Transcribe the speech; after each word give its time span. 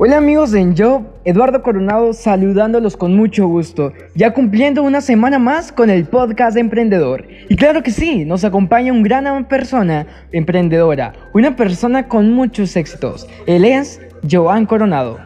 Hola 0.00 0.18
amigos 0.18 0.52
de 0.52 0.60
Enjob, 0.60 1.02
Eduardo 1.24 1.60
Coronado 1.60 2.12
saludándolos 2.12 2.96
con 2.96 3.16
mucho 3.16 3.48
gusto, 3.48 3.92
ya 4.14 4.32
cumpliendo 4.32 4.84
una 4.84 5.00
semana 5.00 5.40
más 5.40 5.72
con 5.72 5.90
el 5.90 6.04
podcast 6.06 6.54
de 6.54 6.60
Emprendedor. 6.60 7.26
Y 7.48 7.56
claro 7.56 7.82
que 7.82 7.90
sí, 7.90 8.24
nos 8.24 8.44
acompaña 8.44 8.92
una 8.92 9.02
gran 9.02 9.48
persona 9.48 10.06
emprendedora, 10.30 11.14
una 11.34 11.56
persona 11.56 12.06
con 12.06 12.32
muchos 12.32 12.76
éxitos. 12.76 13.26
Él 13.48 13.64
es 13.64 14.00
Joan 14.30 14.66
Coronado. 14.66 15.18